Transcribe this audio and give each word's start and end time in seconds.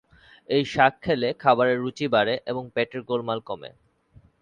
এই 0.49 0.63
শাক 0.65 0.93
খেলে 1.01 1.29
খাবারের 1.39 1.77
রুচি 1.79 2.05
বাড়ে 2.07 2.35
এবং 2.45 2.63
পেটের 2.75 3.01
গোলমাল 3.03 3.39
কমে। 3.41 3.71